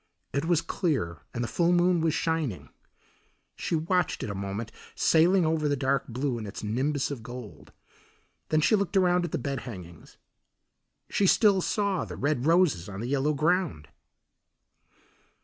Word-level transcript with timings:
It 0.33 0.45
was 0.45 0.61
clear 0.63 1.19
and 1.31 1.43
the 1.43 1.47
full 1.47 1.71
moon 1.71 2.01
was 2.01 2.15
shining. 2.15 2.69
She 3.55 3.75
watched 3.75 4.23
it 4.23 4.31
a 4.31 4.33
moment 4.33 4.71
sailing 4.95 5.45
over 5.45 5.67
the 5.67 5.75
dark 5.75 6.07
blue 6.07 6.39
in 6.39 6.47
its 6.47 6.63
nimbus 6.63 7.11
of 7.11 7.21
gold. 7.21 7.71
Then 8.49 8.61
she 8.61 8.75
looked 8.75 8.97
around 8.97 9.25
at 9.25 9.31
the 9.31 9.37
bed 9.37 9.59
hangings. 9.59 10.17
She 11.11 11.27
still 11.27 11.61
saw 11.61 12.03
the 12.03 12.15
red 12.17 12.47
roses 12.47 12.89
on 12.89 12.99
the 12.99 13.09
yellow 13.09 13.35
ground. 13.35 13.89